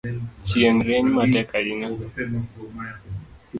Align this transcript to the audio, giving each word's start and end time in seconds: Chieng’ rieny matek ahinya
Chieng’ 0.45 0.77
rieny 0.85 1.09
matek 1.15 1.49
ahinya 1.57 1.89